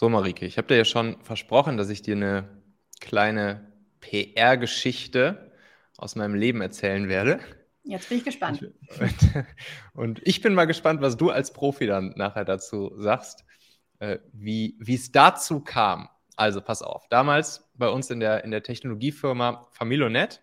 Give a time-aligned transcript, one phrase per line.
[0.00, 2.48] So, Marike, ich habe dir ja schon versprochen, dass ich dir eine
[3.02, 5.52] kleine PR-Geschichte
[5.98, 7.38] aus meinem Leben erzählen werde.
[7.82, 8.62] Jetzt bin ich gespannt.
[8.98, 9.44] Und,
[9.92, 13.44] und, ich bin mal gespannt, was du als Profi dann nachher dazu sagst,
[13.98, 16.08] äh, wie es dazu kam.
[16.34, 20.42] Also pass auf, damals bei uns in der, in der Technologiefirma Familonet,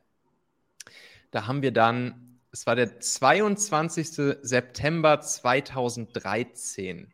[1.32, 4.37] da haben wir dann, es war der 22.
[4.43, 7.11] September 2013.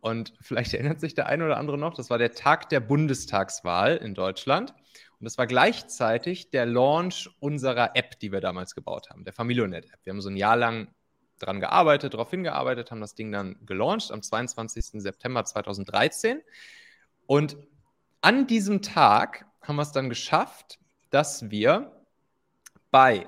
[0.00, 3.96] Und vielleicht erinnert sich der eine oder andere noch, das war der Tag der Bundestagswahl
[3.96, 4.74] in Deutschland.
[5.18, 10.00] Und das war gleichzeitig der Launch unserer App, die wir damals gebaut haben, der Familionet-App.
[10.04, 10.88] Wir haben so ein Jahr lang
[11.38, 15.02] daran gearbeitet, darauf hingearbeitet, haben das Ding dann gelauncht am 22.
[15.02, 16.40] September 2013.
[17.26, 17.58] Und
[18.22, 20.78] an diesem Tag haben wir es dann geschafft,
[21.10, 21.92] dass wir
[22.90, 23.26] bei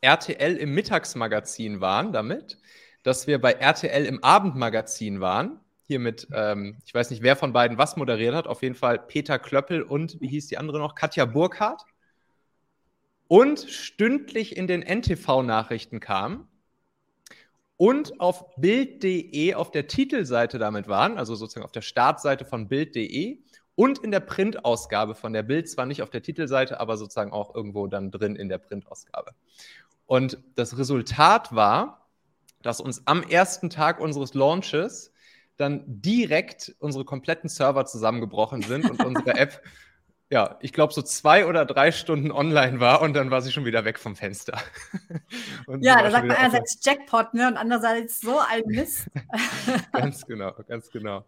[0.00, 2.58] RTL im Mittagsmagazin waren damit,
[3.02, 7.54] dass wir bei RTL im Abendmagazin waren hier mit, ähm, ich weiß nicht, wer von
[7.54, 10.94] beiden was moderiert hat, auf jeden Fall Peter Klöppel und, wie hieß die andere noch,
[10.94, 11.82] Katja Burkhardt.
[13.26, 16.48] Und stündlich in den NTV-Nachrichten kam
[17.76, 23.38] und auf Bild.de auf der Titelseite damit waren, also sozusagen auf der Startseite von Bild.de
[23.74, 27.54] und in der Printausgabe von der Bild, zwar nicht auf der Titelseite, aber sozusagen auch
[27.54, 29.32] irgendwo dann drin in der Printausgabe.
[30.06, 32.08] Und das Resultat war,
[32.62, 35.12] dass uns am ersten Tag unseres Launches
[35.58, 39.62] dann direkt unsere kompletten Server zusammengebrochen sind und unsere App,
[40.30, 43.64] ja, ich glaube, so zwei oder drei Stunden online war und dann war sie schon
[43.64, 44.58] wieder weg vom Fenster.
[45.80, 49.08] ja, da sagt man einerseits Jackpot, ne, und andererseits so ein Mist.
[49.92, 51.24] ganz genau, ganz genau.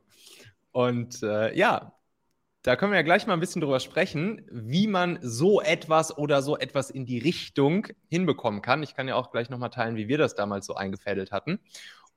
[0.70, 1.92] Und äh, ja,
[2.62, 6.42] da können wir ja gleich mal ein bisschen drüber sprechen, wie man so etwas oder
[6.42, 8.83] so etwas in die Richtung hinbekommen kann.
[8.83, 11.58] Ich kann ja auch gleich nochmal teilen, wie wir das damals so eingefädelt hatten.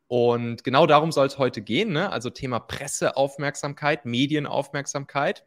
[0.08, 1.92] Und genau darum soll es heute gehen.
[1.92, 2.12] Ne?
[2.12, 5.46] Also Thema Presseaufmerksamkeit, Medienaufmerksamkeit.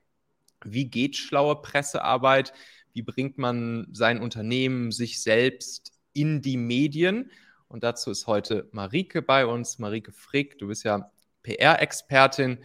[0.64, 2.52] Wie geht schlaue Pressearbeit?
[2.92, 7.30] Wie bringt man sein Unternehmen, sich selbst in die Medien?
[7.68, 9.78] Und dazu ist heute Marike bei uns.
[9.78, 11.10] Marike Frick, du bist ja
[11.42, 12.58] PR-Expertin.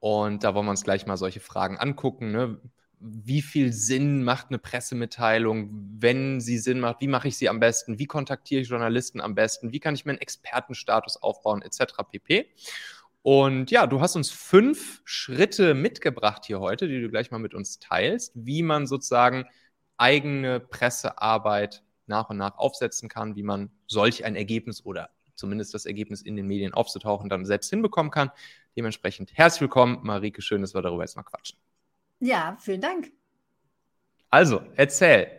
[0.00, 2.30] Und da wollen wir uns gleich mal solche Fragen angucken.
[2.30, 2.60] Ne?
[3.00, 7.60] Wie viel Sinn macht eine Pressemitteilung, wenn sie Sinn macht, wie mache ich sie am
[7.60, 11.94] besten, wie kontaktiere ich Journalisten am besten, wie kann ich meinen Expertenstatus aufbauen, etc.
[12.10, 12.48] pp.
[13.22, 17.54] Und ja, du hast uns fünf Schritte mitgebracht hier heute, die du gleich mal mit
[17.54, 19.46] uns teilst, wie man sozusagen
[19.96, 25.86] eigene Pressearbeit nach und nach aufsetzen kann, wie man solch ein Ergebnis oder zumindest das
[25.86, 28.30] Ergebnis in den Medien aufzutauchen dann selbst hinbekommen kann.
[28.76, 31.58] Dementsprechend herzlich willkommen, Marike, schön, dass wir darüber jetzt mal quatschen.
[32.20, 33.12] Ja, vielen Dank.
[34.30, 35.30] Also, erzähl.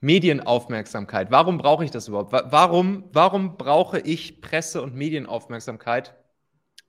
[0.00, 1.30] Medienaufmerksamkeit.
[1.30, 2.32] Warum brauche ich das überhaupt?
[2.32, 6.14] Warum, warum brauche ich Presse- und Medienaufmerksamkeit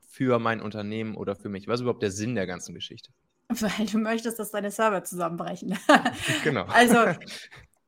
[0.09, 1.67] für mein Unternehmen oder für mich?
[1.67, 3.11] Was ist überhaupt der Sinn der ganzen Geschichte?
[3.49, 5.77] Weil du möchtest, dass deine Server zusammenbrechen.
[6.43, 6.65] genau.
[6.65, 6.97] Also,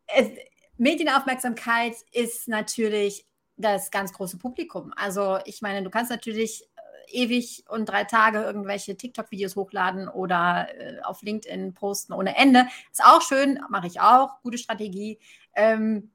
[0.08, 0.30] es,
[0.78, 3.26] Medienaufmerksamkeit ist natürlich
[3.58, 4.94] das ganz große Publikum.
[4.96, 6.69] Also, ich meine, du kannst natürlich
[7.12, 12.68] ewig und drei Tage irgendwelche TikTok-Videos hochladen oder äh, auf LinkedIn posten ohne Ende.
[12.92, 15.20] Ist auch schön, mache ich auch, gute Strategie.
[15.56, 16.12] Ähm,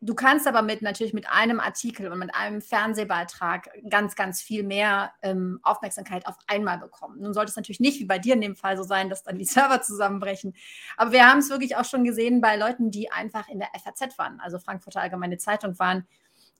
[0.00, 4.62] du kannst aber mit natürlich mit einem Artikel und mit einem Fernsehbeitrag ganz, ganz viel
[4.62, 7.20] mehr ähm, Aufmerksamkeit auf einmal bekommen.
[7.20, 9.38] Nun sollte es natürlich nicht wie bei dir in dem Fall so sein, dass dann
[9.38, 10.54] die Server zusammenbrechen.
[10.96, 14.18] Aber wir haben es wirklich auch schon gesehen bei Leuten, die einfach in der FAZ
[14.18, 16.06] waren, also Frankfurter Allgemeine Zeitung waren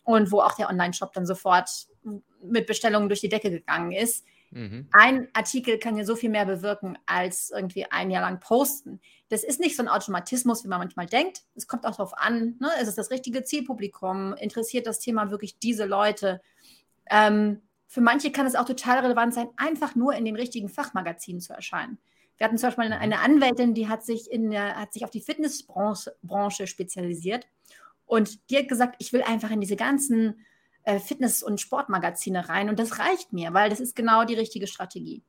[0.08, 1.68] und wo auch der Online-Shop dann sofort
[2.42, 4.24] mit Bestellungen durch die Decke gegangen ist.
[4.50, 4.88] Mhm.
[4.90, 9.02] Ein Artikel kann ja so viel mehr bewirken als irgendwie ein Jahr lang posten.
[9.28, 11.42] Das ist nicht so ein Automatismus, wie man manchmal denkt.
[11.56, 12.70] Es kommt auch darauf an, ne?
[12.80, 14.32] ist es das richtige Zielpublikum?
[14.32, 16.40] Interessiert das Thema wirklich diese Leute?
[17.10, 21.42] Ähm, für manche kann es auch total relevant sein, einfach nur in den richtigen Fachmagazinen
[21.42, 21.98] zu erscheinen.
[22.38, 25.10] Wir hatten zum Beispiel eine, eine Anwältin, die hat sich, in der, hat sich auf
[25.10, 27.46] die Fitnessbranche Branche spezialisiert
[28.08, 30.44] und die hat gesagt, ich will einfach in diese ganzen
[30.82, 34.66] äh, Fitness- und Sportmagazine rein und das reicht mir, weil das ist genau die richtige
[34.66, 35.22] Strategie.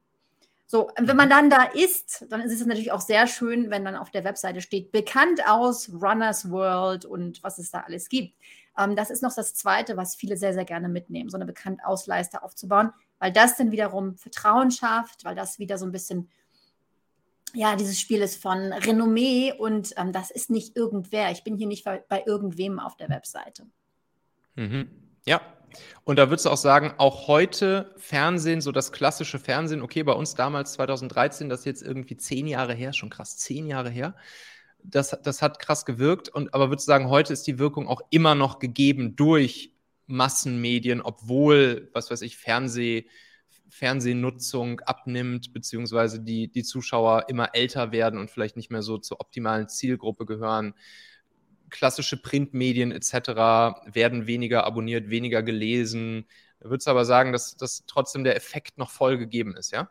[0.65, 3.95] So, wenn man dann da ist, dann ist es natürlich auch sehr schön, wenn dann
[3.95, 8.35] auf der Webseite steht, bekannt aus Runners World und was es da alles gibt.
[8.77, 12.43] Ähm, das ist noch das Zweite, was viele sehr, sehr gerne mitnehmen, so eine Bekannt-Ausleiste
[12.43, 16.29] aufzubauen, weil das dann wiederum Vertrauen schafft, weil das wieder so ein bisschen
[17.53, 21.31] ja, dieses Spiel ist von Renommee und ähm, das ist nicht irgendwer.
[21.31, 23.65] Ich bin hier nicht bei, irgendwem auf der Webseite.
[24.55, 24.89] Mhm.
[25.25, 25.41] Ja.
[26.03, 30.13] Und da würdest du auch sagen, auch heute Fernsehen, so das klassische Fernsehen, okay, bei
[30.13, 34.15] uns damals 2013, das ist jetzt irgendwie zehn Jahre her, schon krass, zehn Jahre her.
[34.81, 36.29] Das, das hat krass gewirkt.
[36.29, 39.73] Und, aber würdest du sagen, heute ist die Wirkung auch immer noch gegeben durch
[40.07, 43.07] Massenmedien, obwohl, was weiß ich, Fernseh,
[43.69, 49.19] Fernsehnutzung abnimmt, beziehungsweise die, die Zuschauer immer älter werden und vielleicht nicht mehr so zur
[49.21, 50.73] optimalen Zielgruppe gehören.
[51.69, 53.13] Klassische Printmedien etc.
[53.85, 56.25] werden weniger abonniert, weniger gelesen.
[56.59, 59.89] Würdest du aber sagen, dass, dass trotzdem der Effekt noch voll gegeben ist, ja?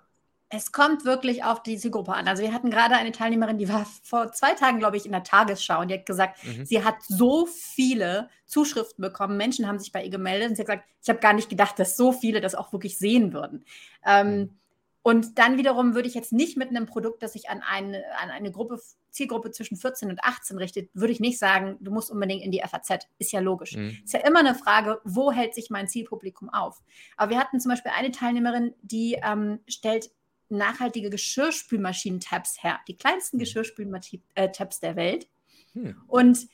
[0.51, 2.27] Es kommt wirklich auf die Zielgruppe an.
[2.27, 5.23] Also wir hatten gerade eine Teilnehmerin, die war vor zwei Tagen, glaube ich, in der
[5.23, 6.65] Tagesschau und die hat gesagt, mhm.
[6.65, 9.37] sie hat so viele Zuschriften bekommen.
[9.37, 11.79] Menschen haben sich bei ihr gemeldet und sie hat gesagt, ich habe gar nicht gedacht,
[11.79, 13.65] dass so viele das auch wirklich sehen würden.
[14.07, 14.59] Ähm, mhm.
[15.03, 18.31] Und dann wiederum würde ich jetzt nicht mit einem Produkt, das sich an eine, an
[18.31, 18.79] eine Gruppe,
[19.11, 22.61] Zielgruppe zwischen 14 und 18 richtet, würde ich nicht sagen, du musst unbedingt in die
[22.61, 23.07] FAZ.
[23.19, 23.77] Ist ja logisch.
[23.77, 23.97] Mhm.
[24.05, 26.83] Ist ja immer eine Frage, wo hält sich mein Zielpublikum auf?
[27.17, 30.11] Aber wir hatten zum Beispiel eine Teilnehmerin, die ähm, stellt
[30.49, 32.81] nachhaltige Geschirrspülmaschinen-Tabs her.
[32.89, 33.41] Die kleinsten hm.
[33.41, 35.29] Geschirrspülmaschinen-Tabs der Welt.
[35.75, 36.01] Hm.
[36.07, 36.49] Und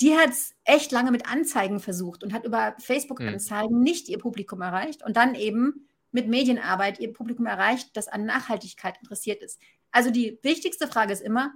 [0.00, 3.82] die hat es echt lange mit Anzeigen versucht und hat über Facebook-Anzeigen hm.
[3.82, 8.96] nicht ihr Publikum erreicht und dann eben mit Medienarbeit ihr Publikum erreicht, das an Nachhaltigkeit
[9.00, 9.60] interessiert ist.
[9.92, 11.52] Also die wichtigste Frage ist immer,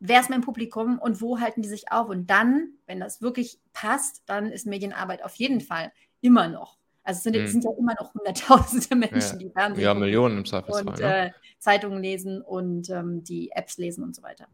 [0.00, 2.08] wer ist mein Publikum und wo halten die sich auf?
[2.08, 6.77] Und dann, wenn das wirklich passt, dann ist Medienarbeit auf jeden Fall immer noch
[7.08, 7.46] also es sind, mhm.
[7.46, 9.46] sind ja immer noch hunderttausende Menschen, ja.
[9.46, 10.86] die Fernsehen Ja, Millionen im Zweifelsfall.
[10.86, 11.28] Und ne?
[11.28, 14.46] äh, Zeitungen lesen und ähm, die Apps lesen und so weiter.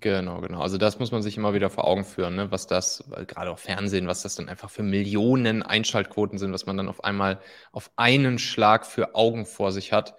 [0.00, 0.60] Genau, genau.
[0.60, 2.50] Also das muss man sich immer wieder vor Augen führen, ne?
[2.50, 6.76] was das, gerade auch Fernsehen, was das dann einfach für Millionen Einschaltquoten sind, was man
[6.76, 10.14] dann auf einmal auf einen Schlag für Augen vor sich hat.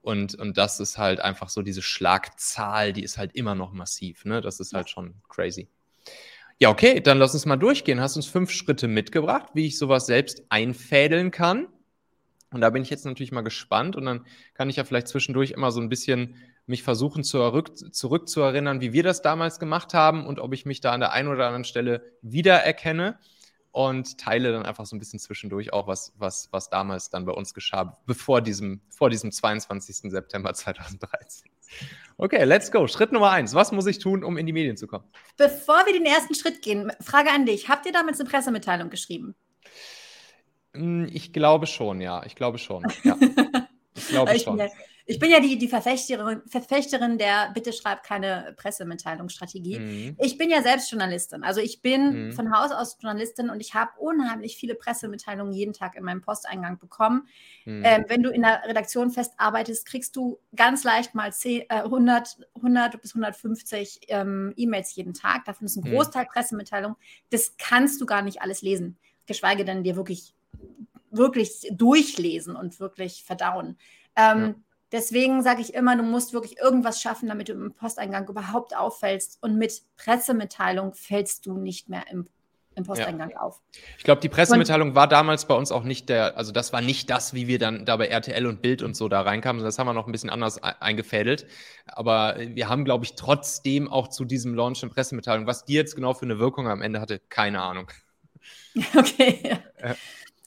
[0.00, 4.24] Und, und das ist halt einfach so diese Schlagzahl, die ist halt immer noch massiv.
[4.24, 4.40] Ne?
[4.40, 5.68] Das ist halt schon crazy.
[6.58, 8.00] Ja, okay, dann lass uns mal durchgehen.
[8.00, 11.68] Hast uns fünf Schritte mitgebracht, wie ich sowas selbst einfädeln kann.
[12.50, 14.24] Und da bin ich jetzt natürlich mal gespannt und dann
[14.54, 19.02] kann ich ja vielleicht zwischendurch immer so ein bisschen mich versuchen zurück, zurückzuerinnern, wie wir
[19.02, 22.02] das damals gemacht haben und ob ich mich da an der einen oder anderen Stelle
[22.22, 23.18] wiedererkenne
[23.72, 27.32] und teile dann einfach so ein bisschen zwischendurch auch, was, was, was damals dann bei
[27.32, 30.10] uns geschah, bevor diesem, vor diesem 22.
[30.10, 31.50] September 2013.
[32.18, 32.86] Okay, let's go.
[32.86, 33.54] Schritt Nummer eins.
[33.54, 35.04] Was muss ich tun, um in die Medien zu kommen?
[35.36, 37.68] Bevor wir den ersten Schritt gehen, Frage an dich.
[37.68, 39.34] Habt ihr damals eine Pressemitteilung geschrieben?
[40.74, 42.24] Hm, ich glaube schon, ja.
[42.24, 42.84] Ich glaube schon.
[43.04, 43.16] Ja.
[43.98, 44.60] Ich glaube schon.
[45.08, 49.78] Ich bin ja die, die Verfechterin, Verfechterin der Bitte schreib keine Pressemitteilungsstrategie.
[49.78, 50.16] Mhm.
[50.20, 51.44] Ich bin ja selbst Journalistin.
[51.44, 52.32] Also ich bin mhm.
[52.32, 56.78] von Haus aus Journalistin und ich habe unheimlich viele Pressemitteilungen jeden Tag in meinem Posteingang
[56.78, 57.28] bekommen.
[57.64, 57.82] Mhm.
[57.84, 62.38] Ähm, wenn du in der Redaktion festarbeitest, kriegst du ganz leicht mal 10, äh, 100,
[62.56, 65.44] 100 bis 150 ähm, E-Mails jeden Tag.
[65.44, 65.94] Davon ist ein mhm.
[65.94, 66.96] Großteil Pressemitteilung.
[67.30, 70.34] Das kannst du gar nicht alles lesen, geschweige denn dir wirklich
[71.10, 73.78] wirklich durchlesen und wirklich verdauen.
[74.16, 74.54] Ähm, ja.
[74.92, 79.38] Deswegen sage ich immer, du musst wirklich irgendwas schaffen, damit du im Posteingang überhaupt auffällst.
[79.42, 82.26] Und mit Pressemitteilung fällst du nicht mehr im,
[82.76, 83.40] im Posteingang ja.
[83.40, 83.60] auf.
[83.98, 86.82] Ich glaube, die Pressemitteilung und, war damals bei uns auch nicht der, also das war
[86.82, 89.60] nicht das, wie wir dann da bei RTL und Bild und so da reinkamen.
[89.64, 91.48] Das haben wir noch ein bisschen anders eingefädelt.
[91.86, 95.48] Aber wir haben, glaube ich, trotzdem auch zu diesem Launch eine Pressemitteilung.
[95.48, 97.90] Was die jetzt genau für eine Wirkung am Ende hatte, keine Ahnung.
[98.94, 99.58] Okay.
[99.82, 99.96] Ja.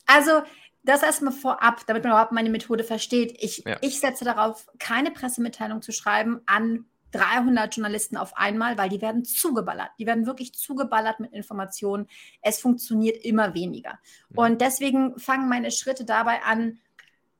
[0.05, 0.43] Also
[0.83, 3.35] das erstmal vorab, damit man überhaupt meine Methode versteht.
[3.39, 3.77] Ich, ja.
[3.81, 9.25] ich setze darauf, keine Pressemitteilung zu schreiben an 300 Journalisten auf einmal, weil die werden
[9.25, 9.89] zugeballert.
[9.97, 12.07] Die werden wirklich zugeballert mit Informationen.
[12.41, 13.99] Es funktioniert immer weniger.
[14.29, 14.43] Ja.
[14.43, 16.79] Und deswegen fangen meine Schritte dabei an.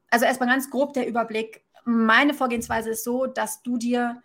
[0.10, 1.64] Also erstmal ganz grob der Überblick.
[1.86, 4.22] Meine Vorgehensweise ist so, dass du dir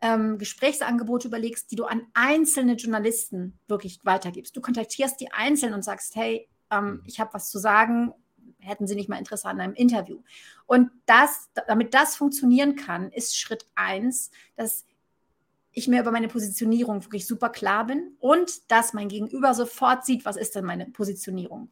[0.00, 4.56] ähm, Gesprächsangebote überlegst, die du an einzelne Journalisten wirklich weitergibst.
[4.56, 7.02] Du kontaktierst die Einzelnen und sagst, hey, ähm, mhm.
[7.06, 8.12] ich habe was zu sagen,
[8.60, 10.22] hätten Sie nicht mal Interesse an einem Interview?
[10.66, 14.84] Und das, damit das funktionieren kann, ist Schritt eins, dass
[15.72, 20.24] ich mir über meine Positionierung wirklich super klar bin und dass mein Gegenüber sofort sieht,
[20.24, 21.70] was ist denn meine Positionierung.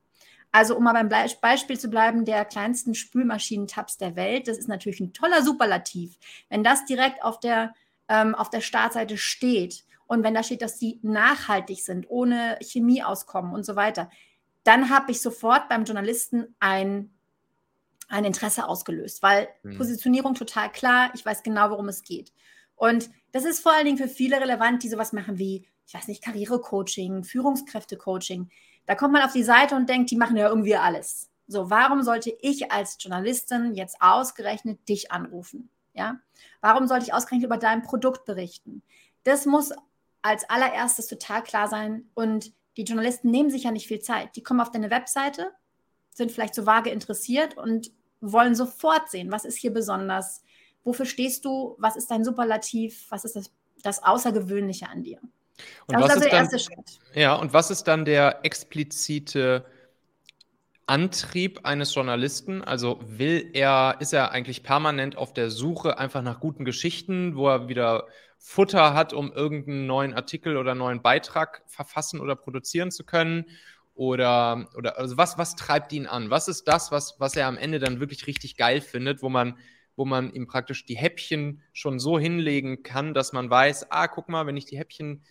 [0.50, 5.00] Also um mal beim Beispiel zu bleiben, der kleinsten Spülmaschinentabs der Welt, das ist natürlich
[5.00, 6.16] ein toller Superlativ.
[6.48, 7.74] Wenn das direkt auf der,
[8.08, 13.02] ähm, auf der Startseite steht und wenn da steht, dass sie nachhaltig sind, ohne Chemie
[13.02, 14.10] auskommen und so weiter,
[14.64, 17.10] dann habe ich sofort beim Journalisten ein,
[18.08, 19.78] ein Interesse ausgelöst, weil mhm.
[19.78, 22.32] Positionierung total klar, ich weiß genau, worum es geht.
[22.76, 26.08] Und das ist vor allen Dingen für viele relevant, die sowas machen wie, ich weiß
[26.08, 28.50] nicht, Karrierecoaching, Führungskräftecoaching.
[28.86, 31.28] Da kommt man auf die Seite und denkt, die machen ja irgendwie alles.
[31.46, 35.70] So, warum sollte ich als Journalistin jetzt ausgerechnet dich anrufen?
[35.94, 36.20] Ja?
[36.60, 38.82] Warum sollte ich ausgerechnet über dein Produkt berichten?
[39.24, 39.72] Das muss
[40.22, 44.36] als allererstes total klar sein und die Journalisten nehmen sich ja nicht viel Zeit.
[44.36, 45.50] Die kommen auf deine Webseite,
[46.10, 50.42] sind vielleicht so vage interessiert und wollen sofort sehen, was ist hier besonders,
[50.84, 53.50] wofür stehst du, was ist dein Superlativ, was ist das,
[53.82, 55.18] das Außergewöhnliche an dir.
[55.86, 56.98] Und das ist also der dann, erste Schritt.
[57.14, 59.64] Ja, und was ist dann der explizite
[60.86, 62.62] Antrieb eines Journalisten?
[62.62, 67.48] Also will er, ist er eigentlich permanent auf der Suche einfach nach guten Geschichten, wo
[67.48, 68.06] er wieder
[68.38, 73.46] Futter hat, um irgendeinen neuen Artikel oder neuen Beitrag verfassen oder produzieren zu können?
[73.94, 76.30] Oder, oder also was, was treibt ihn an?
[76.30, 79.58] Was ist das, was, was er am Ende dann wirklich richtig geil findet, wo man,
[79.96, 84.28] wo man ihm praktisch die Häppchen schon so hinlegen kann, dass man weiß, ah, guck
[84.28, 85.24] mal, wenn ich die Häppchen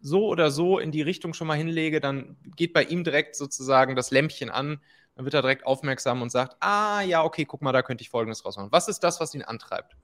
[0.00, 3.96] so oder so in die Richtung schon mal hinlege, dann geht bei ihm direkt sozusagen
[3.96, 4.80] das Lämpchen an,
[5.16, 8.10] dann wird er direkt aufmerksam und sagt, ah ja, okay, guck mal, da könnte ich
[8.10, 8.72] Folgendes rausmachen.
[8.72, 9.96] Was ist das, was ihn antreibt?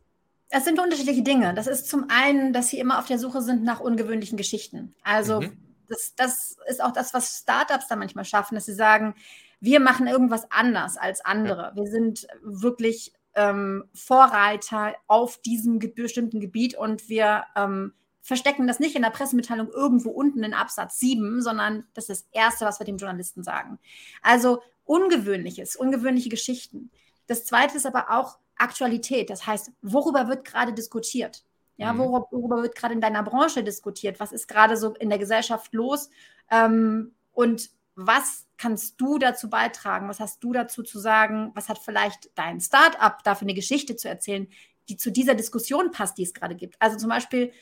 [0.50, 1.54] Es sind unterschiedliche Dinge.
[1.54, 4.94] Das ist zum einen, dass sie immer auf der Suche sind nach ungewöhnlichen Geschichten.
[5.02, 9.14] Also mhm das, das ist auch das, was Startups da manchmal schaffen, dass sie sagen,
[9.60, 11.72] wir machen irgendwas anders als andere.
[11.74, 18.80] Wir sind wirklich ähm, Vorreiter auf diesem ge bestimmten Gebiet und wir ähm, verstecken das
[18.80, 22.80] nicht in der Pressemitteilung irgendwo unten in Absatz 7, sondern das ist das Erste, was
[22.80, 23.78] wir dem Journalisten sagen.
[24.22, 26.92] Also Ungewöhnliches, ungewöhnliche Geschichten.
[27.26, 29.30] Das Zweite ist aber auch Aktualität.
[29.30, 31.44] Das heißt, worüber wird gerade diskutiert?
[31.76, 31.98] Ja, mhm.
[31.98, 34.18] worüber, worüber wird gerade in deiner Branche diskutiert?
[34.20, 36.10] Was ist gerade so in der Gesellschaft los?
[36.50, 40.08] Ähm, und was kannst du dazu beitragen?
[40.08, 41.50] Was hast du dazu zu sagen?
[41.54, 44.48] Was hat vielleicht dein Startup dafür eine Geschichte zu erzählen,
[44.88, 46.76] die zu dieser Diskussion passt, die es gerade gibt?
[46.80, 47.52] Also zum Beispiel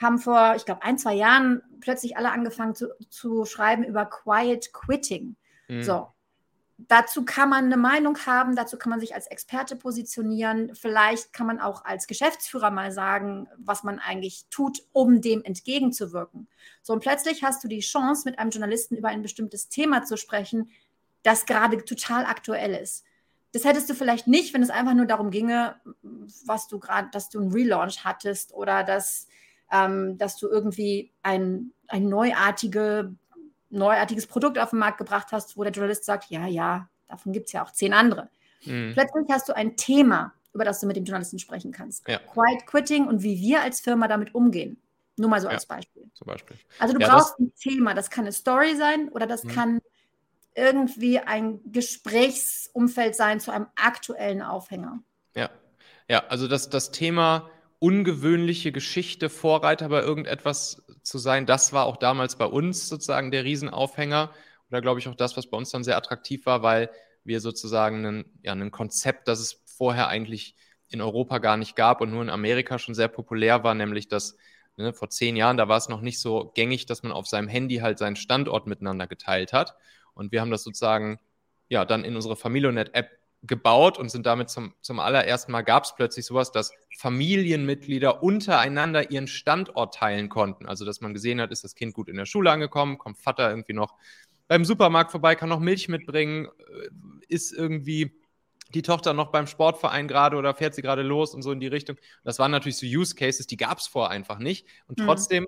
[0.00, 4.72] haben vor, ich glaube, ein, zwei Jahren plötzlich alle angefangen zu, zu schreiben über Quiet
[4.72, 5.36] Quitting.
[5.68, 5.82] Mhm.
[5.82, 6.08] So,
[6.88, 10.74] Dazu kann man eine Meinung haben, dazu kann man sich als Experte positionieren.
[10.74, 16.48] Vielleicht kann man auch als Geschäftsführer mal sagen, was man eigentlich tut, um dem entgegenzuwirken.
[16.82, 20.16] So, und plötzlich hast du die Chance, mit einem Journalisten über ein bestimmtes Thema zu
[20.16, 20.70] sprechen,
[21.22, 23.04] das gerade total aktuell ist.
[23.52, 25.74] Das hättest du vielleicht nicht, wenn es einfach nur darum ginge,
[26.46, 29.26] was du gerade, dass du einen Relaunch hattest oder dass,
[29.72, 33.14] ähm, dass du irgendwie ein, ein neuartige
[33.70, 37.46] neuartiges Produkt auf den Markt gebracht hast, wo der Journalist sagt, ja, ja, davon gibt
[37.46, 38.28] es ja auch zehn andere.
[38.64, 38.92] Mhm.
[38.94, 42.06] Plötzlich hast du ein Thema, über das du mit dem Journalisten sprechen kannst.
[42.08, 42.18] Ja.
[42.18, 44.80] Quiet Quitting und wie wir als Firma damit umgehen.
[45.16, 46.10] Nur mal so ja, als Beispiel.
[46.24, 46.56] Beispiel.
[46.78, 49.48] Also du ja, brauchst ein Thema, das kann eine Story sein oder das mhm.
[49.48, 49.80] kann
[50.54, 55.00] irgendwie ein Gesprächsumfeld sein zu einem aktuellen Aufhänger.
[55.34, 55.50] Ja,
[56.08, 57.50] ja, also das, das Thema
[57.80, 61.46] ungewöhnliche Geschichte, Vorreiter bei irgendetwas zu sein.
[61.46, 64.30] Das war auch damals bei uns sozusagen der Riesenaufhänger.
[64.70, 66.90] Oder glaube ich auch das, was bei uns dann sehr attraktiv war, weil
[67.24, 70.54] wir sozusagen ein, ja, ein Konzept, das es vorher eigentlich
[70.88, 74.36] in Europa gar nicht gab und nur in Amerika schon sehr populär war, nämlich dass
[74.76, 77.48] ne, vor zehn Jahren, da war es noch nicht so gängig, dass man auf seinem
[77.48, 79.74] Handy halt seinen Standort miteinander geteilt hat.
[80.14, 81.18] Und wir haben das sozusagen
[81.68, 85.94] ja dann in unsere Familionet-App gebaut und sind damit zum, zum allerersten Mal gab es
[85.94, 90.66] plötzlich sowas, dass Familienmitglieder untereinander ihren Standort teilen konnten.
[90.66, 93.48] Also, dass man gesehen hat, ist das Kind gut in der Schule angekommen, kommt Vater
[93.48, 93.96] irgendwie noch
[94.46, 96.88] beim Supermarkt vorbei, kann noch Milch mitbringen, äh,
[97.28, 98.12] ist irgendwie
[98.74, 101.66] die Tochter noch beim Sportverein gerade oder fährt sie gerade los und so in die
[101.66, 101.96] Richtung.
[102.24, 104.66] Das waren natürlich so Use Cases, die gab es vorher einfach nicht.
[104.86, 105.06] Und mhm.
[105.06, 105.46] trotzdem,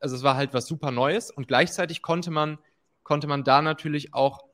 [0.00, 2.58] also es war halt was super Neues und gleichzeitig konnte man,
[3.02, 4.49] konnte man da natürlich auch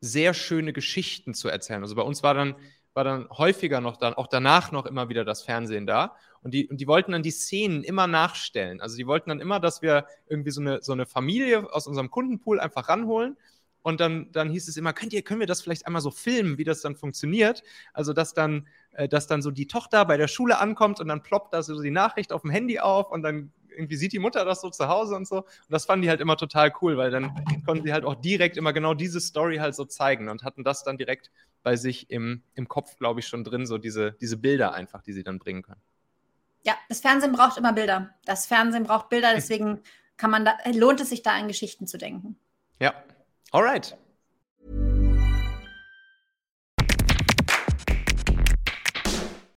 [0.00, 1.82] sehr schöne Geschichten zu erzählen.
[1.82, 2.54] Also bei uns war dann,
[2.94, 6.16] war dann häufiger noch dann, auch danach noch immer wieder das Fernsehen da.
[6.42, 8.80] Und die, und die wollten dann die Szenen immer nachstellen.
[8.80, 12.10] Also die wollten dann immer, dass wir irgendwie so eine, so eine Familie aus unserem
[12.10, 13.36] Kundenpool einfach ranholen.
[13.82, 16.58] Und dann, dann hieß es immer, könnt ihr, können wir das vielleicht einmal so filmen,
[16.58, 17.62] wie das dann funktioniert?
[17.92, 21.22] Also, dass dann, äh, dass dann so die Tochter bei der Schule ankommt und dann
[21.22, 24.44] ploppt da so die Nachricht auf dem Handy auf und dann irgendwie sieht die Mutter
[24.44, 25.38] das so zu Hause und so.
[25.38, 27.32] Und das fanden die halt immer total cool, weil dann
[27.64, 30.84] konnten sie halt auch direkt immer genau diese Story halt so zeigen und hatten das
[30.84, 31.30] dann direkt
[31.62, 35.12] bei sich im, im Kopf, glaube ich, schon drin, so diese, diese Bilder einfach, die
[35.12, 35.80] sie dann bringen können.
[36.62, 38.14] Ja, das Fernsehen braucht immer Bilder.
[38.24, 39.80] Das Fernsehen braucht Bilder, deswegen
[40.16, 42.36] kann man da, lohnt es sich da an Geschichten zu denken.
[42.80, 42.94] Ja,
[43.52, 43.96] alright.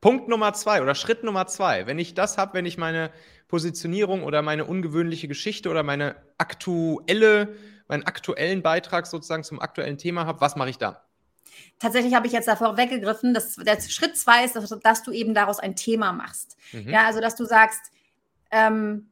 [0.00, 3.10] Punkt Nummer zwei oder Schritt Nummer zwei, wenn ich das habe, wenn ich meine
[3.48, 7.56] Positionierung oder meine ungewöhnliche Geschichte oder meine aktuelle,
[7.88, 10.96] meinen aktuellen Beitrag sozusagen zum aktuellen Thema habe, was mache ich dann?
[11.78, 15.34] Tatsächlich habe ich jetzt davor weggegriffen, dass der Schritt zwei ist, dass, dass du eben
[15.34, 16.56] daraus ein Thema machst.
[16.72, 16.90] Mhm.
[16.90, 17.92] Ja, also dass du sagst,
[18.50, 19.08] ähm,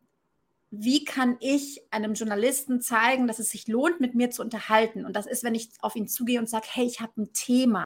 [0.78, 5.04] wie kann ich einem Journalisten zeigen, dass es sich lohnt, mit mir zu unterhalten?
[5.04, 7.84] Und das ist, wenn ich auf ihn zugehe und sage, hey, ich habe ein Thema.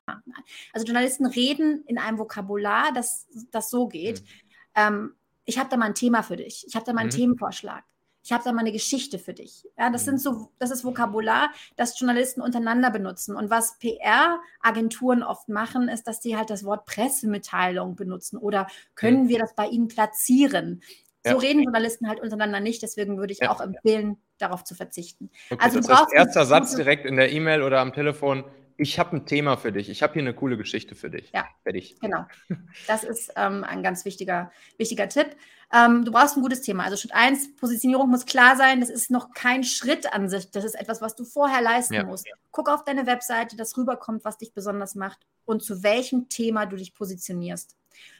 [0.72, 4.20] Also Journalisten reden in einem Vokabular, das, das so geht.
[4.20, 4.26] Mhm.
[4.74, 5.14] Ähm,
[5.44, 6.64] ich habe da mal ein Thema für dich.
[6.66, 7.16] Ich habe da mal einen mhm.
[7.16, 7.84] Themenvorschlag.
[8.22, 9.66] Ich habe da mal eine Geschichte für dich.
[9.78, 10.06] Ja, das mhm.
[10.06, 13.34] sind so, das ist Vokabular, das Journalisten untereinander benutzen.
[13.34, 19.28] Und was PR-Agenturen oft machen, ist, dass sie halt das Wort Pressemitteilung benutzen oder können
[19.28, 20.82] wir das bei ihnen platzieren?
[21.24, 21.36] So ja.
[21.36, 23.50] reden Journalisten halt untereinander nicht, deswegen würde ich ja.
[23.50, 25.30] auch empfehlen, darauf zu verzichten.
[25.50, 28.44] Okay, also das heißt, erster Satz direkt in der E-Mail oder am Telefon,
[28.80, 31.32] ich habe ein Thema für dich, ich habe hier eine coole Geschichte für dich.
[31.34, 31.98] Ja, Fertig.
[32.00, 32.24] genau.
[32.86, 35.36] Das ist ähm, ein ganz wichtiger, wichtiger Tipp.
[35.72, 36.84] Ähm, du brauchst ein gutes Thema.
[36.84, 38.80] Also Schritt 1, Positionierung muss klar sein.
[38.80, 40.50] Das ist noch kein Schritt an sich.
[40.52, 42.04] Das ist etwas, was du vorher leisten ja.
[42.04, 42.26] musst.
[42.52, 46.76] Guck auf deine Webseite, das rüberkommt, was dich besonders macht und zu welchem Thema du
[46.76, 47.76] dich positionierst.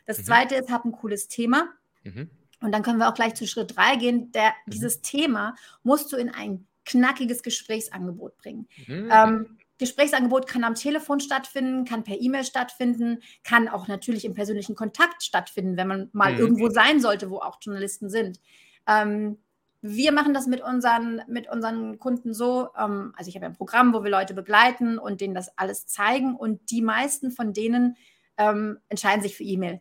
[0.07, 0.25] Das mhm.
[0.25, 1.69] zweite ist, hab ein cooles Thema.
[2.02, 2.31] Mhm.
[2.61, 4.33] Und dann können wir auch gleich zu Schritt drei gehen.
[4.33, 4.71] Der, mhm.
[4.71, 8.69] Dieses Thema musst du in ein knackiges Gesprächsangebot bringen.
[8.87, 9.09] Mhm.
[9.12, 14.75] Ähm, Gesprächsangebot kann am Telefon stattfinden, kann per E-Mail stattfinden, kann auch natürlich im persönlichen
[14.75, 16.41] Kontakt stattfinden, wenn man mal mhm.
[16.41, 18.41] irgendwo sein sollte, wo auch Journalisten sind.
[18.88, 19.38] Ähm,
[19.81, 23.95] wir machen das mit unseren, mit unseren Kunden so, ähm, also ich habe ein Programm,
[23.95, 27.97] wo wir Leute begleiten und denen das alles zeigen und die meisten von denen
[28.37, 29.81] ähm, entscheiden sich für E-Mail.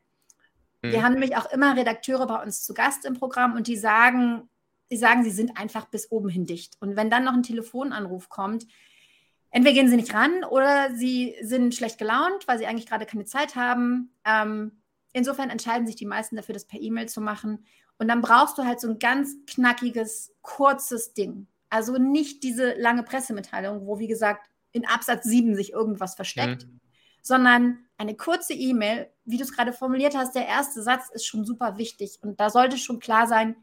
[0.81, 0.91] Mhm.
[0.91, 4.49] Wir haben nämlich auch immer Redakteure bei uns zu Gast im Programm und die sagen,
[4.91, 6.77] die sagen, sie sind einfach bis oben hin dicht.
[6.79, 8.65] Und wenn dann noch ein Telefonanruf kommt,
[9.49, 13.25] entweder gehen sie nicht ran oder sie sind schlecht gelaunt, weil sie eigentlich gerade keine
[13.25, 14.13] Zeit haben.
[14.25, 17.65] Ähm, insofern entscheiden sich die meisten dafür, das per E-Mail zu machen.
[17.97, 21.47] Und dann brauchst du halt so ein ganz knackiges, kurzes Ding.
[21.69, 26.79] Also nicht diese lange Pressemitteilung, wo, wie gesagt, in Absatz 7 sich irgendwas versteckt, mhm.
[27.21, 31.45] sondern eine kurze E-Mail, wie du es gerade formuliert hast, der erste Satz ist schon
[31.45, 32.19] super wichtig.
[32.21, 33.55] Und da sollte schon klar sein,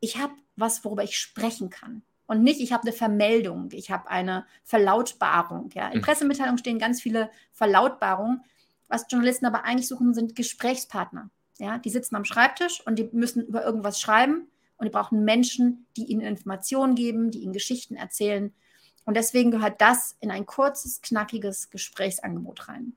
[0.00, 2.02] ich habe was, worüber ich sprechen kann.
[2.26, 5.70] Und nicht, ich habe eine Vermeldung, ich habe eine Verlautbarung.
[5.72, 5.88] Ja.
[5.88, 6.02] In mhm.
[6.02, 8.42] Pressemitteilungen stehen ganz viele Verlautbarungen.
[8.88, 11.30] Was Journalisten aber eigentlich suchen, sind Gesprächspartner.
[11.58, 11.78] Ja.
[11.78, 14.48] Die sitzen am Schreibtisch und die müssen über irgendwas schreiben.
[14.76, 18.52] Und die brauchen Menschen, die ihnen Informationen geben, die ihnen Geschichten erzählen.
[19.04, 22.94] Und deswegen gehört das in ein kurzes, knackiges Gesprächsangebot rein.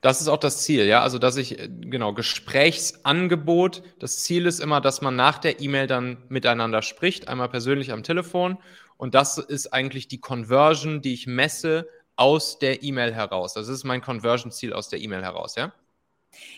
[0.00, 1.02] Das ist auch das Ziel, ja.
[1.02, 3.82] Also, dass ich, äh, genau, Gesprächsangebot.
[3.98, 8.02] Das Ziel ist immer, dass man nach der E-Mail dann miteinander spricht, einmal persönlich am
[8.02, 8.58] Telefon.
[8.96, 13.54] Und das ist eigentlich die Conversion, die ich messe aus der E-Mail heraus.
[13.54, 15.72] Das ist mein Conversion-Ziel aus der E-Mail heraus, ja?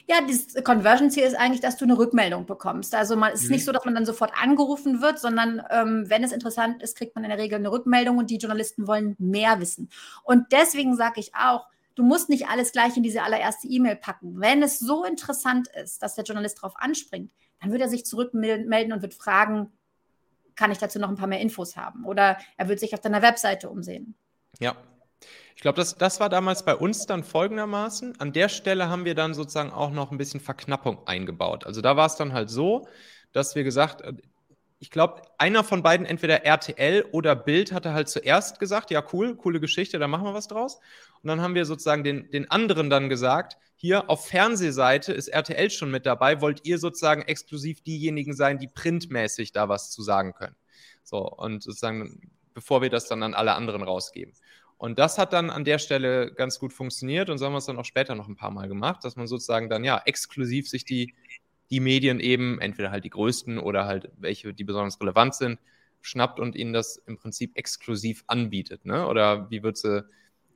[0.07, 2.94] Ja, das Conversion-Ziel ist eigentlich, dass du eine Rückmeldung bekommst.
[2.94, 3.55] Also man, es ist mhm.
[3.55, 7.14] nicht so, dass man dann sofort angerufen wird, sondern ähm, wenn es interessant ist, kriegt
[7.14, 9.88] man in der Regel eine Rückmeldung und die Journalisten wollen mehr wissen.
[10.25, 14.40] Und deswegen sage ich auch, Du musst nicht alles gleich in diese allererste E-Mail packen.
[14.40, 18.92] Wenn es so interessant ist, dass der Journalist darauf anspringt, dann wird er sich zurückmelden
[18.92, 19.72] und wird fragen,
[20.57, 22.05] kann ich dazu noch ein paar mehr Infos haben?
[22.05, 24.14] Oder er wird sich auf deiner Webseite umsehen.
[24.59, 24.76] Ja.
[25.55, 28.20] Ich glaube, das, das war damals bei uns dann folgendermaßen.
[28.20, 31.66] An der Stelle haben wir dann sozusagen auch noch ein bisschen Verknappung eingebaut.
[31.66, 32.88] Also da war es dann halt so,
[33.33, 34.02] dass wir gesagt,
[34.81, 39.37] ich glaube, einer von beiden, entweder RTL oder Bild, hatte halt zuerst gesagt, ja, cool,
[39.37, 40.81] coole Geschichte, da machen wir was draus.
[41.22, 45.70] Und dann haben wir sozusagen den, den anderen dann gesagt, hier auf Fernsehseite ist RTL
[45.70, 50.35] schon mit dabei, wollt ihr sozusagen exklusiv diejenigen sein, die printmäßig da was zu sagen
[50.35, 50.56] können.
[51.02, 54.35] So, und sozusagen, bevor wir das dann an alle anderen rausgeben.
[54.78, 57.66] Und das hat dann an der Stelle ganz gut funktioniert und so haben wir es
[57.66, 60.85] dann auch später noch ein paar Mal gemacht, dass man sozusagen dann ja exklusiv sich
[60.85, 61.14] die
[61.72, 65.58] die Medien eben, entweder halt die größten oder halt welche, die besonders relevant sind,
[66.02, 68.85] schnappt und ihnen das im Prinzip exklusiv anbietet.
[68.85, 69.08] Ne?
[69.08, 70.04] Oder wie würdest du,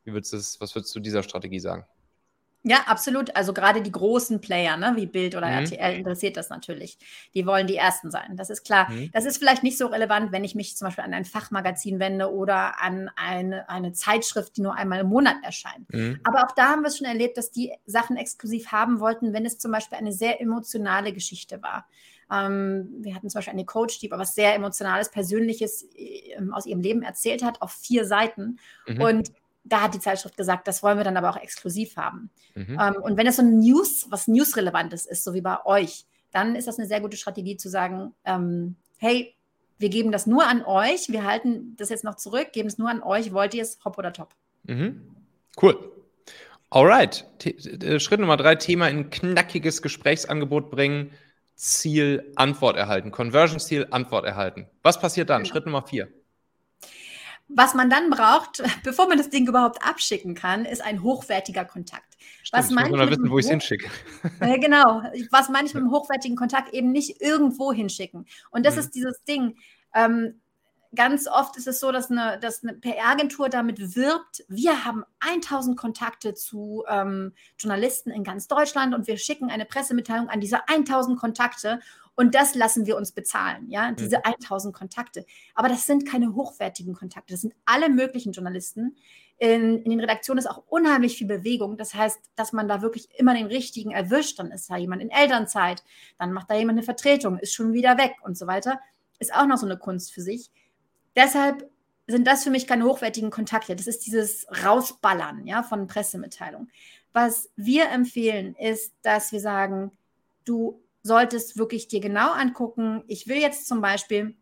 [0.06, 1.84] wie würdest du, was würdest du dieser Strategie sagen?
[2.68, 3.36] Ja, absolut.
[3.36, 5.66] Also gerade die großen Player, ne, wie Bild oder mhm.
[5.66, 6.98] RTL, interessiert das natürlich.
[7.32, 8.36] Die wollen die Ersten sein.
[8.36, 8.90] Das ist klar.
[8.90, 9.10] Mhm.
[9.12, 12.32] Das ist vielleicht nicht so relevant, wenn ich mich zum Beispiel an ein Fachmagazin wende
[12.32, 15.92] oder an eine, eine Zeitschrift, die nur einmal im Monat erscheint.
[15.92, 16.18] Mhm.
[16.24, 19.46] Aber auch da haben wir es schon erlebt, dass die Sachen exklusiv haben wollten, wenn
[19.46, 21.86] es zum Beispiel eine sehr emotionale Geschichte war.
[22.32, 26.80] Ähm, wir hatten zum Beispiel eine Coach, die was sehr Emotionales, Persönliches ähm, aus ihrem
[26.80, 28.58] Leben erzählt hat, auf vier Seiten.
[28.88, 29.00] Mhm.
[29.00, 29.32] Und
[29.68, 32.30] da hat die Zeitschrift gesagt, das wollen wir dann aber auch exklusiv haben.
[32.54, 32.78] Mhm.
[32.80, 36.54] Ähm, und wenn es so ein News, was News-Relevantes ist, so wie bei euch, dann
[36.54, 39.34] ist das eine sehr gute Strategie zu sagen, ähm, hey,
[39.78, 42.88] wir geben das nur an euch, wir halten das jetzt noch zurück, geben es nur
[42.88, 44.34] an euch, wollt ihr es hopp oder top?
[44.64, 45.02] Mhm.
[45.60, 45.92] Cool.
[46.70, 47.24] Alright.
[47.38, 51.12] T Schritt Nummer drei: Thema in knackiges Gesprächsangebot bringen.
[51.54, 53.10] Ziel, Antwort erhalten.
[53.10, 54.66] Conversion-Ziel, Antwort erhalten.
[54.82, 55.42] Was passiert dann?
[55.42, 55.52] Genau.
[55.52, 56.08] Schritt Nummer vier.
[57.48, 62.16] Was man dann braucht, bevor man das Ding überhaupt abschicken kann, ist ein hochwertiger Kontakt.
[62.42, 63.88] Stimmt, was ich muss wissen, wo ich es hinschicke.
[64.40, 65.02] Äh, genau.
[65.30, 66.74] Was meine ich mit einem hochwertigen Kontakt?
[66.74, 68.26] Eben nicht irgendwo hinschicken.
[68.50, 68.80] Und das mhm.
[68.80, 69.56] ist dieses Ding.
[69.94, 70.40] Ähm,
[70.94, 76.34] ganz oft ist es so, dass eine, eine PR-Agentur damit wirbt, wir haben 1000 Kontakte
[76.34, 81.80] zu ähm, Journalisten in ganz Deutschland und wir schicken eine Pressemitteilung an diese 1000 Kontakte
[82.16, 84.78] und das lassen wir uns bezahlen, ja, diese 1000 mhm.
[84.78, 85.26] Kontakte.
[85.54, 88.96] Aber das sind keine hochwertigen Kontakte, das sind alle möglichen Journalisten.
[89.38, 91.76] In, in, den Redaktionen ist auch unheimlich viel Bewegung.
[91.76, 94.38] Das heißt, dass man da wirklich immer den richtigen erwischt.
[94.38, 95.84] Dann ist da jemand in Elternzeit,
[96.18, 98.80] dann macht da jemand eine Vertretung, ist schon wieder weg und so weiter.
[99.18, 100.50] Ist auch noch so eine Kunst für sich.
[101.16, 101.70] Deshalb
[102.06, 103.76] sind das für mich keine hochwertigen Kontakte.
[103.76, 106.70] Das ist dieses Rausballern ja, von Pressemitteilungen.
[107.12, 109.92] Was wir empfehlen, ist, dass wir sagen,
[110.46, 114.36] du solltest wirklich dir genau angucken, ich will jetzt zum Beispiel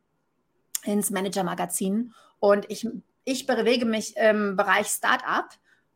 [0.85, 2.87] ins Manager-Magazin und ich,
[3.25, 5.49] ich bewege mich im Bereich Startup,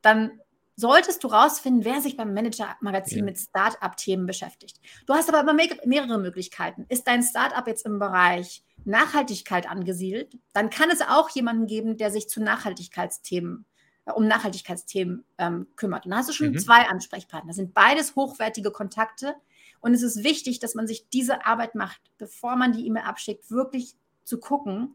[0.03, 0.41] dann
[0.77, 3.25] solltest du rausfinden, wer sich beim Manager-Magazin ja.
[3.25, 4.81] mit Startup-Themen beschäftigt.
[5.07, 5.55] Du hast aber immer
[5.85, 6.87] mehrere Möglichkeiten.
[6.89, 12.11] Ist dein Startup jetzt im Bereich Nachhaltigkeit angesiedelt, dann kann es auch jemanden geben, der
[12.11, 13.67] sich zu Nachhaltigkeitsthemen,
[14.07, 16.05] äh, um Nachhaltigkeitsthemen ähm, kümmert.
[16.05, 16.59] Und da hast du schon mhm.
[16.59, 17.49] zwei Ansprechpartner.
[17.49, 19.35] Das sind beides hochwertige Kontakte.
[19.81, 23.51] Und es ist wichtig, dass man sich diese Arbeit macht, bevor man die E-Mail abschickt,
[23.51, 24.95] wirklich zu gucken,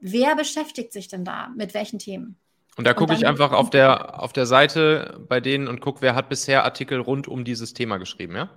[0.00, 2.36] wer beschäftigt sich denn da mit welchen Themen.
[2.76, 6.14] Und da gucke ich einfach auf der, auf der Seite bei denen und gucke, wer
[6.14, 8.50] hat bisher Artikel rund um dieses Thema geschrieben, ja?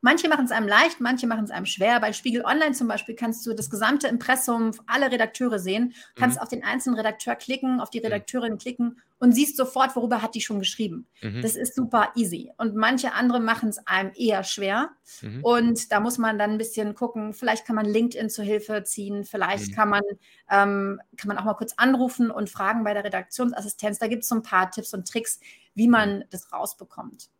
[0.00, 1.98] Manche machen es einem leicht, manche machen es einem schwer.
[1.98, 6.42] Bei Spiegel Online zum Beispiel kannst du das gesamte Impressum, alle Redakteure sehen, kannst mhm.
[6.42, 8.06] auf den einzelnen Redakteur klicken, auf die mhm.
[8.06, 8.58] Redakteurin mhm.
[8.58, 11.08] klicken und siehst sofort, worüber hat die schon geschrieben.
[11.20, 11.42] Mhm.
[11.42, 12.52] Das ist super easy.
[12.58, 14.90] Und manche andere machen es einem eher schwer.
[15.20, 15.42] Mhm.
[15.42, 19.24] Und da muss man dann ein bisschen gucken, vielleicht kann man LinkedIn zur Hilfe ziehen,
[19.24, 19.74] vielleicht mhm.
[19.74, 20.02] kann, man,
[20.48, 23.98] ähm, kann man auch mal kurz anrufen und fragen bei der Redaktionsassistenz.
[23.98, 25.40] Da gibt es so ein paar Tipps und Tricks,
[25.74, 27.30] wie man das rausbekommt.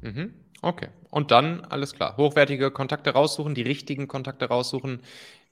[0.00, 0.34] Mhm.
[0.62, 0.88] Okay.
[1.10, 5.02] Und dann, alles klar, hochwertige Kontakte raussuchen, die richtigen Kontakte raussuchen,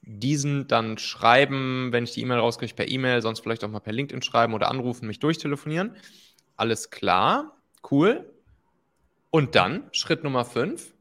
[0.01, 3.93] diesen dann schreiben, wenn ich die E-Mail rauskriege, per E-Mail, sonst vielleicht auch mal per
[3.93, 5.95] LinkedIn schreiben oder anrufen, mich durchtelefonieren.
[6.55, 7.57] Alles klar,
[7.91, 8.31] cool.
[9.29, 10.93] Und dann Schritt Nummer fünf.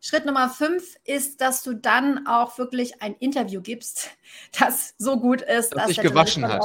[0.00, 4.10] Schritt Nummer fünf ist, dass du dann auch wirklich ein Interview gibst,
[4.58, 6.62] das so gut ist, dass, dass sich gewaschen hat.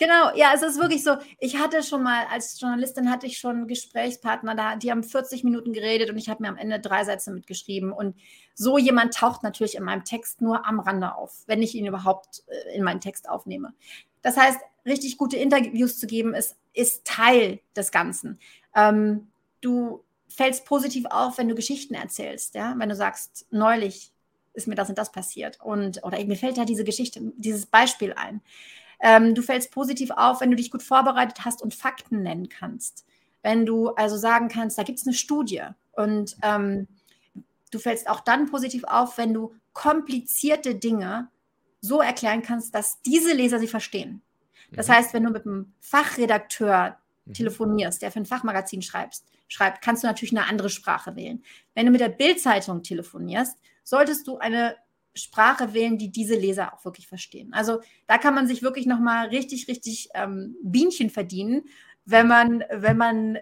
[0.00, 1.18] Genau, ja, es ist wirklich so.
[1.38, 5.74] Ich hatte schon mal, als Journalistin hatte ich schon Gesprächspartner da, die haben 40 Minuten
[5.74, 7.92] geredet und ich habe mir am Ende drei Sätze mitgeschrieben.
[7.92, 8.16] Und
[8.54, 12.44] so jemand taucht natürlich in meinem Text nur am Rande auf, wenn ich ihn überhaupt
[12.46, 13.74] äh, in meinen Text aufnehme.
[14.22, 18.38] Das heißt, richtig gute Interviews zu geben, ist, ist Teil des Ganzen.
[18.74, 19.28] Ähm,
[19.60, 24.14] du fällst positiv auf, wenn du Geschichten erzählst, ja, wenn du sagst, neulich
[24.54, 28.14] ist mir das und das passiert und oder mir fällt da diese Geschichte, dieses Beispiel
[28.14, 28.40] ein.
[29.00, 33.06] Ähm, du fällst positiv auf, wenn du dich gut vorbereitet hast und Fakten nennen kannst.
[33.42, 35.62] Wenn du also sagen kannst, da gibt es eine Studie.
[35.92, 36.86] Und ähm,
[37.70, 41.28] du fällst auch dann positiv auf, wenn du komplizierte Dinge
[41.80, 44.22] so erklären kannst, dass diese Leser sie verstehen.
[44.72, 44.92] Das mhm.
[44.92, 47.32] heißt, wenn du mit einem Fachredakteur mhm.
[47.32, 51.42] telefonierst, der für ein Fachmagazin schreibst, schreibt, kannst du natürlich eine andere Sprache wählen.
[51.74, 54.76] Wenn du mit der Bildzeitung telefonierst, solltest du eine
[55.14, 57.52] Sprache wählen, die diese Leser auch wirklich verstehen.
[57.52, 61.62] Also da kann man sich wirklich nochmal richtig, richtig ähm, Bienchen verdienen,
[62.04, 63.38] wenn man, wenn man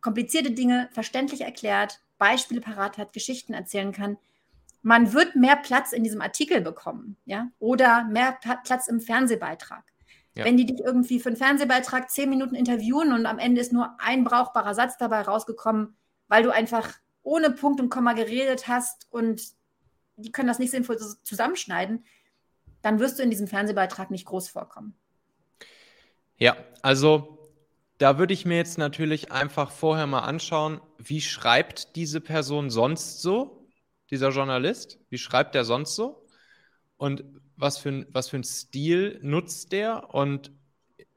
[0.00, 4.18] komplizierte Dinge verständlich erklärt, Beispiele parat hat, Geschichten erzählen kann.
[4.82, 9.84] Man wird mehr Platz in diesem Artikel bekommen, ja, oder mehr Platz im Fernsehbeitrag.
[10.34, 10.44] Ja.
[10.44, 13.96] Wenn die dich irgendwie für einen Fernsehbeitrag zehn Minuten interviewen und am Ende ist nur
[13.98, 15.96] ein brauchbarer Satz dabei rausgekommen,
[16.28, 19.42] weil du einfach ohne Punkt und Komma geredet hast und
[20.18, 22.04] die können das nicht sinnvoll zusammenschneiden,
[22.82, 24.94] dann wirst du in diesem Fernsehbeitrag nicht groß vorkommen.
[26.36, 27.50] Ja, also
[27.98, 33.22] da würde ich mir jetzt natürlich einfach vorher mal anschauen, wie schreibt diese Person sonst
[33.22, 33.66] so,
[34.10, 34.98] dieser Journalist?
[35.10, 36.24] Wie schreibt der sonst so?
[36.96, 37.24] Und
[37.56, 40.14] was für, ein, was für ein Stil nutzt der?
[40.14, 40.52] Und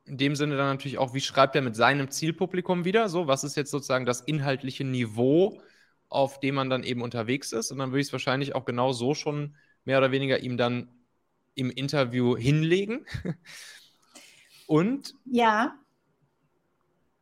[0.05, 3.07] in dem Sinne dann natürlich auch, wie schreibt er mit seinem Zielpublikum wieder?
[3.09, 5.61] So, was ist jetzt sozusagen das inhaltliche Niveau
[6.11, 7.71] auf dem man dann eben unterwegs ist.
[7.71, 10.89] Und dann würde ich es wahrscheinlich auch genau so schon mehr oder weniger ihm dann
[11.55, 13.05] im Interview hinlegen.
[14.67, 15.73] Und ja.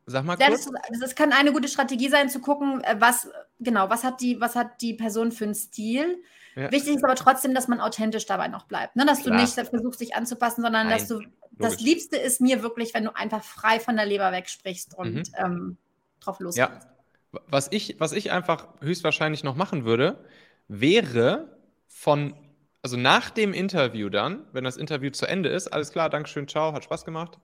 [0.06, 0.68] Sag mal kurz.
[0.68, 4.40] Das, das, kann eine gute Strategie sein, zu gucken, äh, was genau, was hat die,
[4.40, 6.20] was hat die Person für einen Stil.
[6.56, 6.72] Ja.
[6.72, 8.96] Wichtig ist aber trotzdem, dass man authentisch dabei noch bleibt.
[8.96, 9.06] Ne?
[9.06, 9.36] Dass Klar.
[9.36, 10.98] du nicht versuchst, dich anzupassen, sondern Nein.
[10.98, 11.30] dass du Logisch.
[11.58, 15.22] Das Liebste ist mir wirklich, wenn du einfach frei von der Leber wegsprichst und mhm.
[15.36, 15.76] ähm,
[16.18, 16.68] drauf losgehst.
[16.68, 16.89] Ja.
[17.32, 20.24] Was ich, was ich einfach höchstwahrscheinlich noch machen würde,
[20.68, 22.34] wäre von,
[22.82, 26.72] also nach dem Interview dann, wenn das Interview zu Ende ist, alles klar, Dankeschön, ciao,
[26.72, 27.38] hat Spaß gemacht.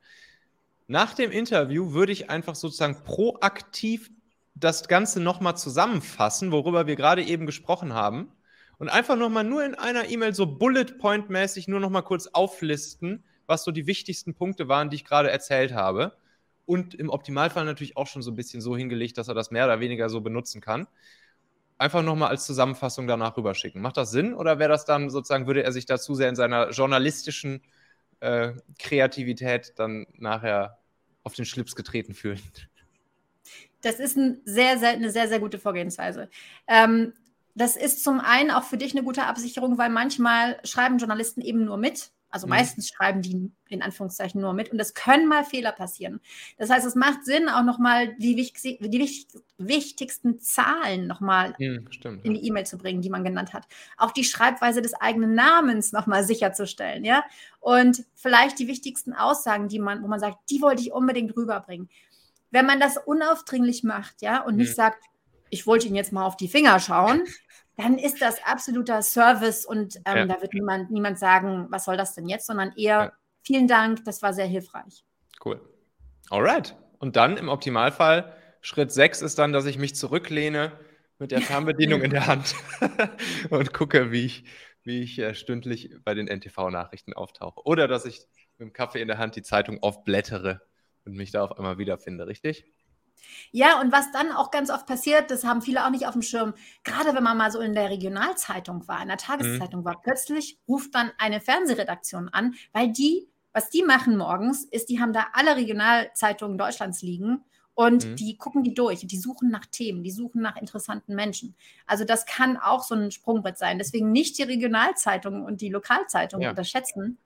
[0.88, 4.10] Nach dem Interview würde ich einfach sozusagen proaktiv
[4.54, 8.32] das Ganze nochmal zusammenfassen, worüber wir gerade eben gesprochen haben.
[8.78, 13.64] Und einfach nochmal nur in einer E-Mail so Bullet Point-mäßig nur nochmal kurz auflisten, was
[13.64, 16.16] so die wichtigsten Punkte waren, die ich gerade erzählt habe.
[16.66, 19.64] Und im Optimalfall natürlich auch schon so ein bisschen so hingelegt, dass er das mehr
[19.64, 20.86] oder weniger so benutzen kann.
[21.78, 23.80] Einfach nochmal als Zusammenfassung danach rüberschicken.
[23.80, 26.36] Macht das Sinn oder wäre das dann sozusagen, würde er sich da zu sehr in
[26.36, 27.62] seiner journalistischen
[28.20, 30.78] äh, Kreativität dann nachher
[31.22, 32.40] auf den Schlips getreten fühlen?
[33.82, 36.28] Das ist ein sehr, sehr, eine sehr, sehr gute Vorgehensweise.
[36.66, 37.12] Ähm,
[37.54, 41.64] das ist zum einen auch für dich eine gute Absicherung, weil manchmal schreiben Journalisten eben
[41.64, 42.50] nur mit also mhm.
[42.50, 46.20] meistens schreiben die in Anführungszeichen nur mit und es können mal Fehler passieren.
[46.58, 51.88] Das heißt, es macht Sinn, auch nochmal die, wichtig, die wichtig, wichtigsten Zahlen nochmal mhm,
[52.22, 53.66] in die E-Mail zu bringen, die man genannt hat.
[53.96, 57.24] Auch die Schreibweise des eigenen Namens nochmal sicherzustellen, ja.
[57.58, 61.88] Und vielleicht die wichtigsten Aussagen, die man, wo man sagt, die wollte ich unbedingt rüberbringen.
[62.50, 64.60] Wenn man das unaufdringlich macht, ja, und mhm.
[64.60, 65.02] nicht sagt,
[65.48, 67.22] ich wollte Ihnen jetzt mal auf die Finger schauen,
[67.76, 70.26] dann ist das absoluter Service und ähm, ja.
[70.26, 73.12] da wird niemand, niemand sagen, was soll das denn jetzt, sondern eher ja.
[73.42, 75.04] vielen Dank, das war sehr hilfreich.
[75.44, 75.60] Cool.
[76.30, 76.74] Alright.
[76.98, 80.72] Und dann im Optimalfall, Schritt 6 ist dann, dass ich mich zurücklehne
[81.18, 82.54] mit der Fernbedienung in der Hand
[83.50, 84.44] und gucke, wie ich,
[84.82, 87.60] wie ich äh, stündlich bei den NTV-Nachrichten auftauche.
[87.64, 88.20] Oder dass ich
[88.56, 90.62] mit dem Kaffee in der Hand die Zeitung aufblättere
[91.04, 92.64] und mich da auf einmal wiederfinde, richtig?
[93.52, 96.22] Ja, und was dann auch ganz oft passiert, das haben viele auch nicht auf dem
[96.22, 99.84] Schirm, gerade wenn man mal so in der Regionalzeitung war, in der Tageszeitung mhm.
[99.84, 105.00] war, plötzlich ruft dann eine Fernsehredaktion an, weil die, was die machen morgens, ist, die
[105.00, 108.16] haben da alle Regionalzeitungen Deutschlands liegen und mhm.
[108.16, 111.54] die gucken die durch, die suchen nach Themen, die suchen nach interessanten Menschen.
[111.86, 113.78] Also das kann auch so ein Sprungbrett sein.
[113.78, 116.50] Deswegen nicht die Regionalzeitungen und die Lokalzeitungen ja.
[116.50, 117.18] unterschätzen.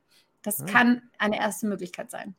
[0.43, 0.65] Das ja.
[0.67, 2.35] kann eine erste Möglichkeit sein.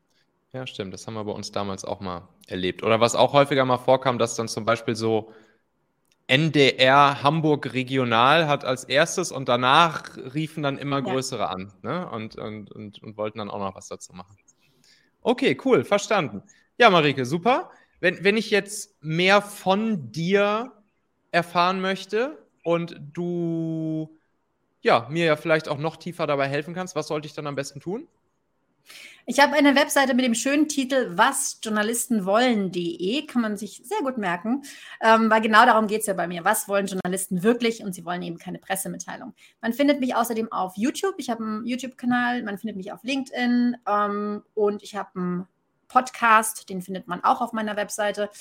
[0.53, 0.93] Ja, stimmt.
[0.93, 2.83] Das haben wir bei uns damals auch mal erlebt.
[2.83, 5.31] Oder was auch häufiger mal vorkam, dass dann zum Beispiel so
[6.27, 11.01] NDR Hamburg Regional hat als erstes und danach riefen dann immer ja.
[11.03, 12.09] größere an ne?
[12.09, 14.37] und, und, und, und wollten dann auch noch was dazu machen.
[15.21, 16.43] Okay, cool, verstanden.
[16.77, 17.71] Ja, Marike, super.
[17.99, 20.71] Wenn, wenn ich jetzt mehr von dir
[21.31, 24.17] erfahren möchte und du
[24.81, 27.55] ja, mir ja vielleicht auch noch tiefer dabei helfen kannst, was sollte ich dann am
[27.55, 28.07] besten tun?
[29.27, 34.63] Ich habe eine Webseite mit dem schönen Titel wasjournalistenwollen.de, kann man sich sehr gut merken,
[34.99, 36.43] ähm, weil genau darum geht es ja bei mir.
[36.43, 37.83] Was wollen Journalisten wirklich?
[37.83, 39.35] Und sie wollen eben keine Pressemitteilung.
[39.61, 41.13] Man findet mich außerdem auf YouTube.
[41.17, 45.47] Ich habe einen YouTube-Kanal, man findet mich auf LinkedIn ähm, und ich habe einen
[45.87, 48.31] Podcast, den findet man auch auf meiner Webseite.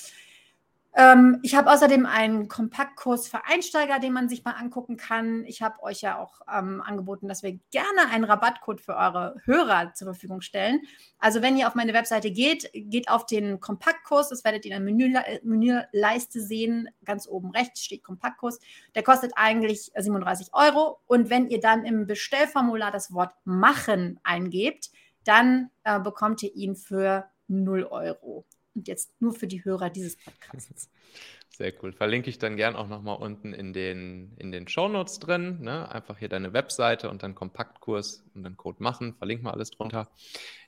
[0.93, 5.45] Ähm, ich habe außerdem einen Kompaktkurs für Einsteiger, den man sich mal angucken kann.
[5.45, 9.93] Ich habe euch ja auch ähm, angeboten, dass wir gerne einen Rabattcode für eure Hörer
[9.93, 10.81] zur Verfügung stellen.
[11.17, 14.29] Also wenn ihr auf meine Webseite geht, geht auf den Kompaktkurs.
[14.29, 16.89] Das werdet ihr in der Menü Menüleiste sehen.
[17.05, 18.59] Ganz oben rechts steht Kompaktkurs.
[18.93, 20.99] Der kostet eigentlich 37 Euro.
[21.07, 24.89] Und wenn ihr dann im Bestellformular das Wort machen eingebt,
[25.23, 28.45] dann äh, bekommt ihr ihn für 0 Euro.
[28.73, 30.89] Und jetzt nur für die Hörer dieses Podcasts.
[31.49, 31.91] Sehr cool.
[31.91, 35.59] Verlinke ich dann gern auch nochmal unten in den, in den Shownotes drin.
[35.61, 35.91] Ne?
[35.91, 39.15] Einfach hier deine Webseite und dann Kompaktkurs und dann Code machen.
[39.15, 40.09] Verlinke mal alles drunter.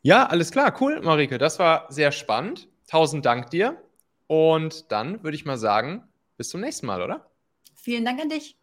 [0.01, 0.75] Ja, alles klar.
[0.79, 1.37] Cool, Marike.
[1.37, 2.67] Das war sehr spannend.
[2.87, 3.81] Tausend Dank dir.
[4.27, 6.03] Und dann würde ich mal sagen,
[6.37, 7.31] bis zum nächsten Mal, oder?
[7.75, 8.57] Vielen Dank an dich.